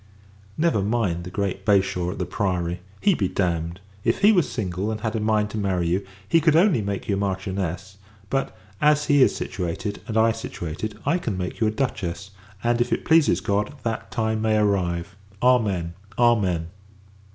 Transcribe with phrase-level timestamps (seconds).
[0.57, 2.79] Never mind the great Bashaw at the Priory.
[3.01, 3.81] He be damned!
[4.03, 7.07] If he was single, and had a mind to marry you, he could only make
[7.07, 11.67] you a Marchioness: but, as he is situated, and I situated, I can make you
[11.67, 12.31] a Duchess;
[12.63, 15.15] and, if it pleases God, that time may arrive!
[15.43, 15.93] Amen.
[16.17, 16.69] Amen.